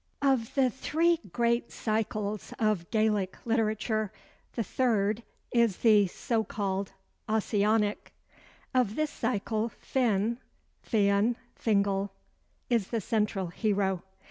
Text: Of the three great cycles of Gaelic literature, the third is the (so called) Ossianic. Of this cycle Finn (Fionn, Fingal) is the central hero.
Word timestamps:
Of 0.23 0.55
the 0.55 0.71
three 0.71 1.19
great 1.31 1.71
cycles 1.71 2.55
of 2.57 2.89
Gaelic 2.89 3.37
literature, 3.45 4.11
the 4.53 4.63
third 4.63 5.21
is 5.51 5.77
the 5.77 6.07
(so 6.07 6.43
called) 6.43 6.93
Ossianic. 7.29 8.11
Of 8.73 8.95
this 8.95 9.11
cycle 9.11 9.69
Finn 9.69 10.39
(Fionn, 10.81 11.35
Fingal) 11.53 12.11
is 12.67 12.87
the 12.87 12.99
central 12.99 13.49
hero. 13.49 14.01